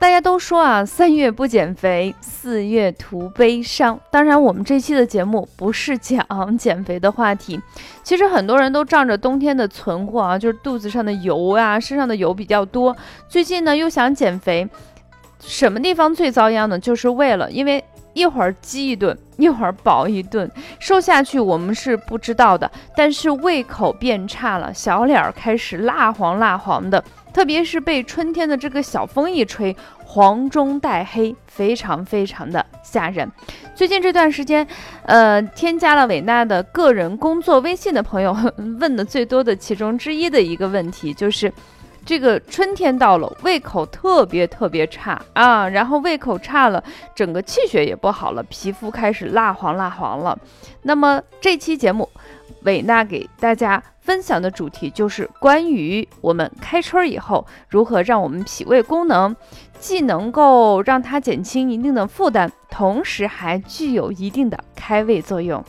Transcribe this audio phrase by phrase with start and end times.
[0.00, 4.00] 大家都说啊，三月不减肥，四月徒悲伤。
[4.10, 7.60] 当然，我们这期的节目不是讲减肥的话题。
[8.02, 12.96] 其实很多人都仗着冬天的存货啊，就是肚子上的油啊，身上的油比较多。
[13.28, 14.66] 最近呢，又想减肥，
[15.38, 16.78] 什么地方最遭殃呢？
[16.78, 17.84] 就是为了因为。
[18.12, 33.30] 一会儿饥一顿，一会儿饱一顿，瘦下去我们是不知道的，但是胃口变差了，小脸儿开始蜡黄蜡黄的，特别是被春天的这个小风一吹，黄中带黑，非常非常的吓人。
[33.74, 34.66] 最近这段时间，
[35.04, 38.36] 呃，添加了伟娜的个人工作微信的朋友
[38.78, 41.52] 问的最多的其中之一的一个问题就是。
[42.02, 46.82] 这个春天到了，胃口特别特别差啊，然后胃口差了，
[47.14, 50.36] 整个气血也不好了，皮肤开始蜡黄蜡黄了。
[50.82, 52.08] 那么这期节目，
[52.62, 59.36] 伟娜给大家分享的主题就是关于我们开春以后如何让我们脾胃功能
[59.78, 65.64] 既能够让它减轻一定的负担，同时还具有一定的开胃作用。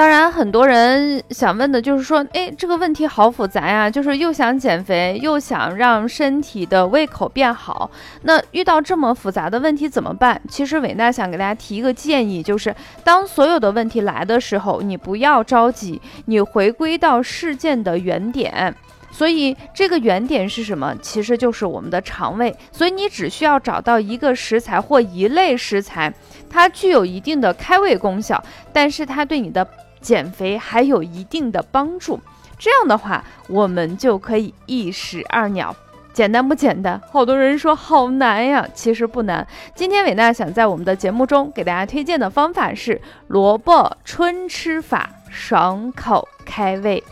[0.00, 7.90] 当然，很多人想问的就是说，哎，这个问题好复杂呀，就是又想减肥，又想让身体的胃口变好。
[8.22, 10.40] 那遇到这么复杂的问题怎么办？
[10.48, 18.74] 其实伟娜想给大家提一个建议，就是当所有的问题来的时候，你不要着急，你回归到事件的原点。
[19.12, 20.94] 所以这个原点是什么？
[21.02, 22.56] 其实就是我们的肠胃。
[22.72, 26.10] 所以你只需要找到一个食材或一类食材，
[26.48, 29.68] 它具有一定的开胃功效，但是它对你的
[30.00, 32.20] 减肥还有一定的帮助，
[32.58, 35.74] 这样的话，我们就可以一石二鸟。
[36.12, 37.00] 简单不简单？
[37.12, 39.46] 好多人说好难呀，其实不难。
[39.76, 47.02] 今天伟娜想在我们的节目中给大家推荐的方法是萝卜春吃法，爽口开胃。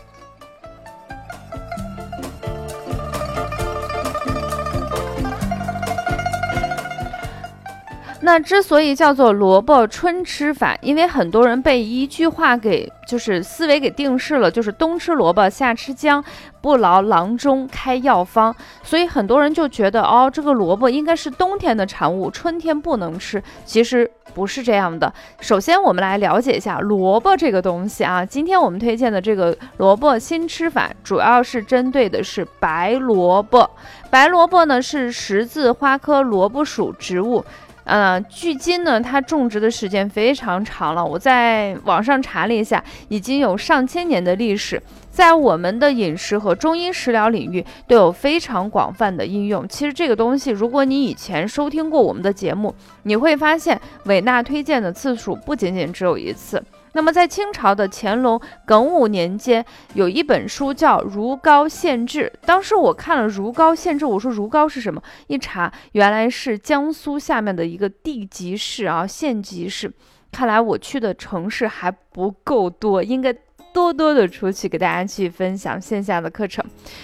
[8.21, 16.23] 那之所以叫做萝卜春吃法，因为很多人被一句话给就是思维给定式了，就是冬吃萝卜夏吃姜，
[16.61, 18.53] 不劳郎中开药方，
[18.83, 23.41] 所以很多人就觉得哦，这个萝卜应该是冬天的产物，春天不能吃。
[23.63, 25.11] 其实不是这样的。
[25.39, 28.25] 首先，我们来了解一下萝卜这个东西啊。
[28.25, 33.69] 今天我们推荐的这个萝卜新吃法，主要是针对的是白萝卜。
[34.09, 37.45] 白萝卜呢是十字花科萝卜属植物。
[37.89, 41.03] 嗯，距今呢，它种植的时间非常长了。
[41.03, 44.79] 我在网上查了一下，已经有上千年的历史，
[45.09, 49.67] 在我们的饮食和中医食疗领域都有非常广泛的应用。
[49.67, 56.63] 其实这个东西，如果你以前收听过我们的节目，你会发现韦纳推荐的次数不仅仅只有一次。
[56.93, 59.63] 那么，在清朝的乾隆庚午年间，
[59.93, 62.31] 有一本书叫《如皋县志》。
[62.45, 65.01] 当时我看了《如皋县志》，我说如皋是什么？
[65.27, 69.91] 一查，原来是江苏下面的一个地级市啊，县级市。
[70.31, 73.35] 看来我去的城市还不够多，应该。
[73.73, 76.63] 多多的出去给大家去分享线下的课程。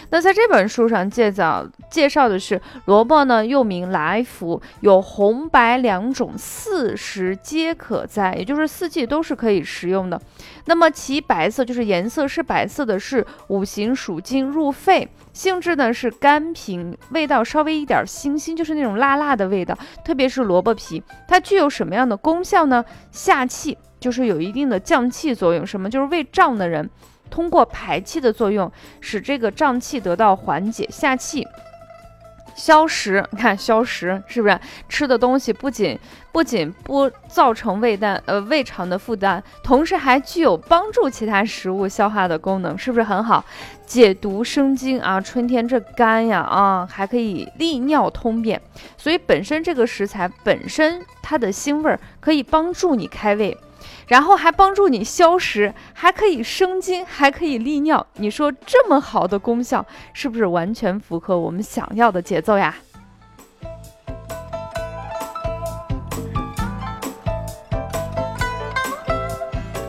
[0.10, 10.20] 那在这本书上介绍介绍的是萝卜呢，又名来福，有红白两种，四时皆可栽，也就是四季都是可以食用的。
[10.66, 19.78] 那么其白色就是颜色是白色的，是五行属金，入肺，性质呢是甘平，味道稍微一点腥腥，就是那种辣辣的味道。
[20.04, 22.84] 特别是萝卜皮，它具有什么样的功效呢？
[23.12, 23.78] 下气。
[24.06, 25.90] 就是有一定的降气作用，什么？
[25.90, 26.88] 就是胃胀的人，
[27.32, 28.72] 通过排气的作用，
[29.02, 31.44] 使这个胀气得到缓解，下气、
[32.56, 33.26] 消食。
[33.32, 34.60] 你看消食是不是？
[34.88, 35.98] 吃的东西不仅
[36.32, 43.44] 不仅不造成胃担呃胃肠的负担，同时还具有帮助其他食物消化的功能，是不是很好？
[43.88, 48.62] 解毒生津啊，春天这干呀啊，还可以利尿通便。
[49.00, 53.58] 所以本身这个食材本身它的腥味儿可以帮助你开胃。
[54.08, 58.06] 然后还帮助你消食，还可以生津，还可以利尿。
[58.16, 62.76] 你说这么好的功效，是不是完全符合我们想要的节奏呀？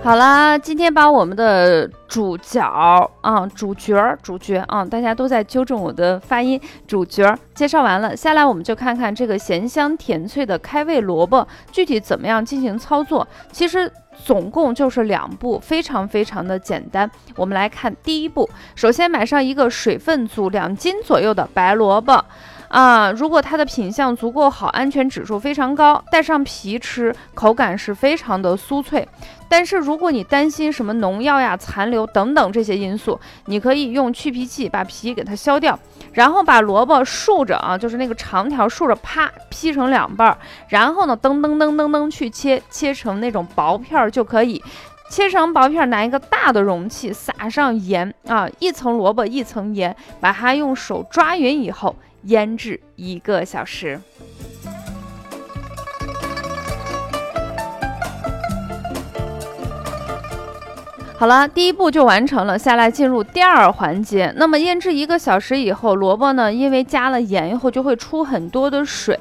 [0.07, 2.65] 好啦，今天把我们的主角
[3.23, 13.27] 啊、主角儿、主角啊，大家都在纠正我的发音，主角儿介绍完了，下来我们就看看这个咸香甜脆的开胃萝卜具体怎么样进行操作。
[13.51, 13.93] 其实
[14.25, 17.11] 总共就是两步，非常非常的简单。
[17.35, 22.25] 我们来看第一步，首先买上一个水分足两斤左右的白萝卜。
[22.69, 29.09] 啊，如果它的品相足够好，安全指数非常高，带上皮吃，口感是非常的酥脆。
[29.49, 35.79] 但是如果你担心什么农药呀、残留等等这些因素，你可以用去皮器把皮给它削掉，
[36.13, 40.39] 然后把萝卜竖着啊，就是那个长条竖着，啪劈成两半儿，
[40.69, 44.63] 然后呢，噔噔噔噔噔去切，切成那种薄片儿就可以。
[45.09, 51.95] 切成薄片儿，拿一个大的容器，撒上盐啊，一层萝卜一层盐，把它用手抓匀以后。
[52.23, 54.01] 腌制一个小时。
[61.19, 64.31] 好了，第一步就完成了，下来进入第二环节。
[64.37, 69.19] 那么腌制一个小时以后，萝卜呢，因为加了盐以后就会出很多的水，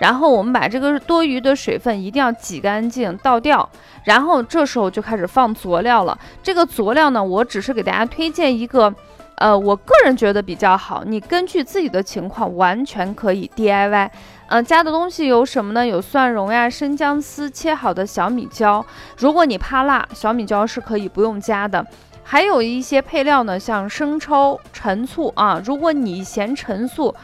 [0.00, 3.66] 然后我们把这个多余的水分一定要挤干净倒掉，
[4.04, 6.18] 然后这时候就开始放佐料了。
[6.42, 8.94] 这个佐料呢，我只是给大家推荐一个。
[9.40, 14.10] 呃，我个人觉得比较好，你根据自己的情况完全可以 DIY。
[14.48, 15.86] 嗯，加的东西有什么呢？
[15.86, 18.84] 有蒜蓉呀、生姜丝、切好的小米椒。
[19.16, 21.86] 如果你怕辣，小米椒是可以不用加的。
[22.22, 25.58] 还有一些配料呢，像生抽、陈醋啊。
[25.64, 27.14] 如果你嫌陈醋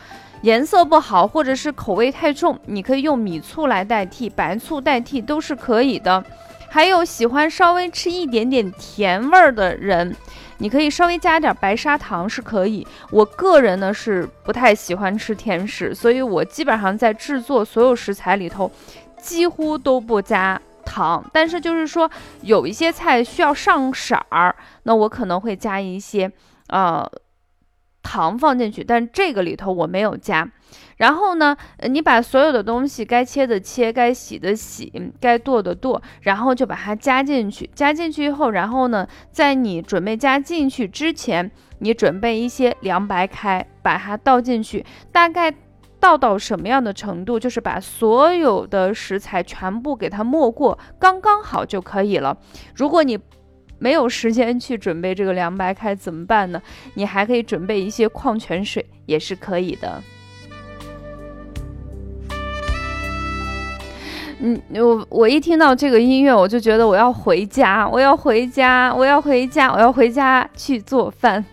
[0.41, 6.25] 颜色不好，或者是口味太重，你可以用米醋来代替，白醋代替都是可以的。
[6.69, 10.15] 还有喜欢稍微吃一点点甜味儿的人。
[10.59, 18.71] 你可以稍微加点白砂糖是可以，我个人呢是不太喜欢吃甜食，所以我基本上在制作所有食材里头
[19.21, 21.23] 几乎都不加糖。
[21.31, 22.11] 但是就是说
[22.41, 26.31] 有一些菜需要上色儿，那我可能会加一些
[26.69, 27.07] 呃
[28.07, 30.49] 糖放进去，但这个里头我没有加。
[30.97, 31.57] 然后呢，
[31.89, 37.69] 你把所有的东西该切的切，该洗的洗，该剁的剁，然后就把它加进去。
[37.75, 41.51] 加进去以后，然后呢，在你准备加进去之前，
[41.81, 44.87] 你准备一些凉白开，把它倒进去。
[45.11, 45.53] 大概
[45.99, 47.41] 倒到什么样的程度？
[47.41, 52.39] 就是把所有的食材全部给它没过，刚刚好就可以了。
[52.77, 53.19] 如果你
[53.79, 56.61] 没有时间去准备这个凉白开怎么办呢？
[56.95, 60.03] 你还可以准备一些矿泉水，也是可以的。
[64.39, 71.45] 嗯，我我一听到这个音乐，我就觉得我要回家，我要回家，我要回家，我要回家去做饭。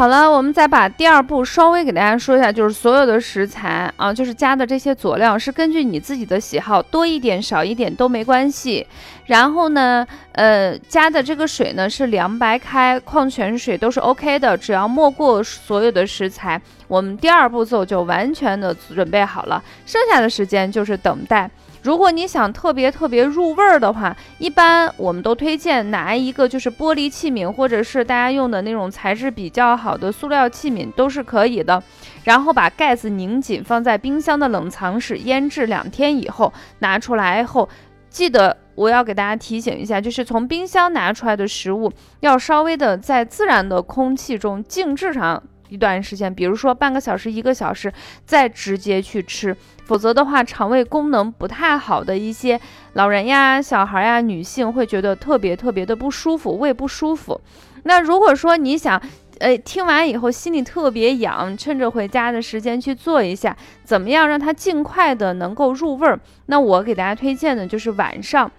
[0.00, 8.86] 好了，我们再把第二步稍微给大家说一下，就是所有的食材啊，就是加的这些佐料是根据你自己的喜好，多一点少一点都没关系。
[9.26, 16.58] 然后呢，呃，加的这个水呢是凉白开、矿泉水都是 OK 的，只要没过所有的食材，
[16.90, 21.48] 我们第二步骤就完全的准备好了，剩下的时间就是等待。
[21.82, 31.80] 如果你想特别特别入味儿的话，一般我们都推荐拿一个就是玻璃器皿，或者是大家用的那种材质比较好的塑料器皿都是可以的。
[32.24, 37.68] 然后把盖子拧紧，放在冰箱的冷藏室腌制两天以后拿出来后，
[38.10, 45.40] 记得我要给大家提醒一下，就是从冰箱拿出来的食物要稍微的在自然的空气中静置上。
[45.70, 47.90] 一段时间，比如说半个小时、一个小时，
[48.26, 52.60] 再直接去吃，否则的话，肠胃功能不太好的一些
[52.92, 57.40] 老人呀、小孩呀、女性会觉得特别特别的不舒服，胃不舒服。
[57.84, 59.00] 那如果说你想，
[59.38, 66.20] 呃，听完以后心里特别痒，趁着回家的时间去做一下，怎么样让它尽快的能够入味儿？
[66.46, 68.50] 那我给大家推荐的就是晚上。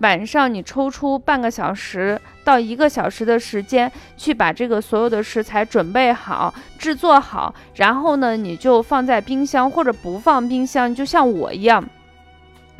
[0.00, 11.84] 晚上你抽出半个小时到一个小时的时间，去把这个所有的食材准备好、制作好，然后呢，你就放在冰箱或者不放冰箱，就像我一样，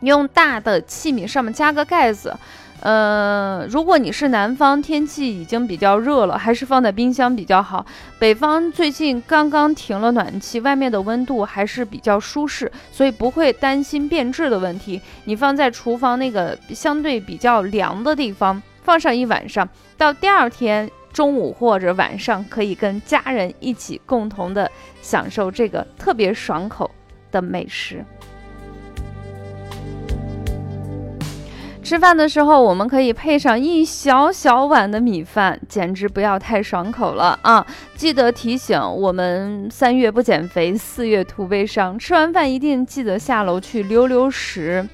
[0.03, 2.35] 用大的器皿上面加个盖子。
[2.83, 7.85] 呃，如果你是南方，天气已经比较热了，还是放在冰箱比较好。
[8.19, 14.99] 北方最近刚刚停了暖气，外面的温度还是比较舒适，所以不会担心变质的问题。
[15.25, 24.71] 你放在厨房那个相对比较凉的地方，放上一晚上，到第二天中午或者晚上，可以跟家人一起共同的
[25.03, 26.91] 享受这个特别爽口
[27.31, 28.03] 的美食。
[31.83, 37.67] 吃饭的时候，我们可以配上一小小碗的米饭，简直不要太爽口了啊！
[37.97, 41.99] 记得提醒我们：三月不减肥，四月徒悲伤。
[41.99, 44.87] 吃完饭一定记得下楼去溜溜食。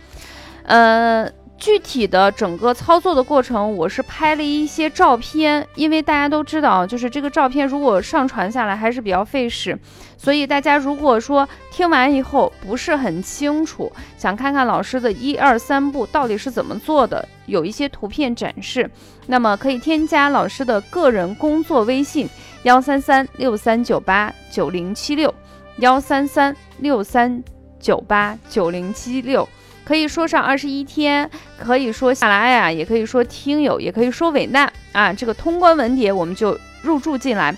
[0.65, 1.29] 呃。
[1.59, 9.77] 具体的整个操作的过程，我是拍了一些照片，因为大家都知道，就是这个照片如果上传下来还是比较费时，
[10.19, 18.89] 所以大家如果说听完以后不是很清楚，想看看老师的一二三步到底是怎么做的，有一些图片展示，
[19.27, 22.29] 那么可以添加老师的个人工作微信
[22.65, 25.35] 幺三三六三九八九零七六
[25.79, 27.43] 幺三三六三
[27.81, 29.49] 九八九零七六。
[29.87, 35.13] 可以说上二十一天，可以说下来呀，也可以说听友，也可以说伟难啊。
[35.13, 37.55] 这个通关文牒我们就入驻进来，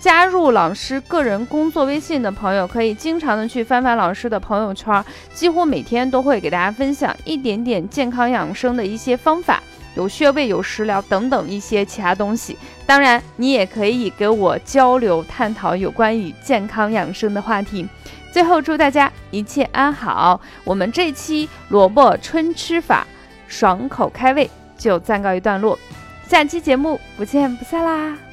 [0.00, 9.60] 加入老师个人工作微信的朋友，可以经常的去翻翻老师的朋友圈，几乎每天都会给大家分享一点点健康养生的一些方法，
[9.96, 12.56] 有穴位、有食疗等等一些其他东西。
[12.86, 17.88] 当然，你也可以给我交流探讨有关于健康养生的话题。
[18.32, 20.40] 最后祝大家一切安好。
[20.64, 23.06] 我们这期萝卜春吃法，
[23.46, 25.78] 爽口开胃就暂告一段落。
[26.26, 28.31] 下期节目不见不散啦！